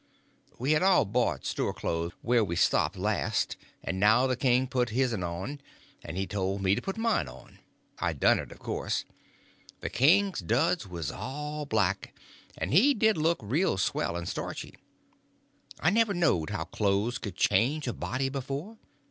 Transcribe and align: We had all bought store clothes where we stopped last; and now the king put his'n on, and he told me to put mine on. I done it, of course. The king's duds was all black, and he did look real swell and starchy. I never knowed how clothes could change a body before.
We 0.57 0.71
had 0.71 0.81
all 0.81 1.05
bought 1.05 1.45
store 1.45 1.75
clothes 1.75 2.13
where 2.23 2.43
we 2.43 2.55
stopped 2.55 2.97
last; 2.97 3.55
and 3.83 3.99
now 3.99 4.25
the 4.25 4.35
king 4.35 4.65
put 4.65 4.89
his'n 4.89 5.21
on, 5.21 5.61
and 6.03 6.17
he 6.17 6.25
told 6.25 6.63
me 6.63 6.73
to 6.73 6.81
put 6.81 6.97
mine 6.97 7.27
on. 7.27 7.59
I 7.99 8.13
done 8.13 8.39
it, 8.39 8.51
of 8.51 8.57
course. 8.57 9.05
The 9.81 9.91
king's 9.91 10.39
duds 10.39 10.87
was 10.87 11.11
all 11.11 11.67
black, 11.67 12.15
and 12.57 12.73
he 12.73 12.95
did 12.95 13.15
look 13.15 13.37
real 13.43 13.77
swell 13.77 14.15
and 14.15 14.27
starchy. 14.27 14.73
I 15.79 15.91
never 15.91 16.15
knowed 16.15 16.49
how 16.49 16.63
clothes 16.63 17.19
could 17.19 17.35
change 17.35 17.85
a 17.87 17.93
body 17.93 18.29
before. 18.29 18.79